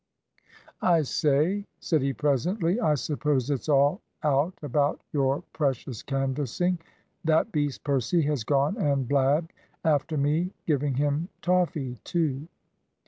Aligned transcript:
"I 0.81 1.03
say," 1.03 1.67
said 1.79 2.01
he 2.01 2.11
presently, 2.11 2.79
"I 2.79 2.95
suppose 2.95 3.51
it's 3.51 3.69
all 3.69 4.01
out 4.23 4.55
about 4.63 4.99
your 5.13 5.43
precious 5.53 6.01
canvassing. 6.01 6.79
That 7.23 7.51
beast 7.51 7.83
Percy 7.83 8.23
has 8.23 8.43
gone 8.43 8.77
and 8.77 9.07
blabbed 9.07 9.53
after 9.85 10.17
me 10.17 10.53
giving 10.65 10.95
him 10.95 11.29
toffee 11.43 11.99
too!" 12.03 12.47